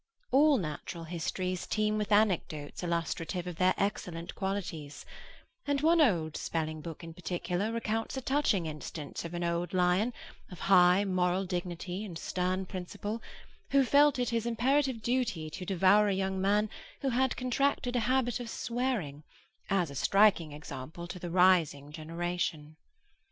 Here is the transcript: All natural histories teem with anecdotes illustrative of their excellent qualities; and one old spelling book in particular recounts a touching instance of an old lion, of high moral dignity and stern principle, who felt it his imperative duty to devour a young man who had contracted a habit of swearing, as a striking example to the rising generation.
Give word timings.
All 0.31 0.57
natural 0.57 1.03
histories 1.03 1.67
teem 1.67 1.95
with 1.99 2.11
anecdotes 2.11 2.81
illustrative 2.81 3.45
of 3.45 3.57
their 3.57 3.75
excellent 3.77 4.33
qualities; 4.33 5.05
and 5.67 5.81
one 5.81 6.01
old 6.01 6.35
spelling 6.35 6.81
book 6.81 7.03
in 7.03 7.13
particular 7.13 7.71
recounts 7.71 8.17
a 8.17 8.21
touching 8.21 8.65
instance 8.65 9.25
of 9.25 9.35
an 9.35 9.43
old 9.43 9.75
lion, 9.75 10.11
of 10.49 10.57
high 10.61 11.05
moral 11.05 11.45
dignity 11.45 12.03
and 12.03 12.17
stern 12.17 12.65
principle, 12.65 13.21
who 13.69 13.83
felt 13.85 14.17
it 14.17 14.29
his 14.29 14.47
imperative 14.47 15.03
duty 15.03 15.51
to 15.51 15.67
devour 15.67 16.07
a 16.07 16.15
young 16.15 16.41
man 16.41 16.67
who 17.01 17.09
had 17.09 17.37
contracted 17.37 17.95
a 17.95 17.99
habit 18.09 18.39
of 18.39 18.49
swearing, 18.49 19.21
as 19.69 19.91
a 19.91 19.93
striking 19.95 20.51
example 20.51 21.05
to 21.07 21.19
the 21.19 21.29
rising 21.29 21.91
generation. 21.91 22.75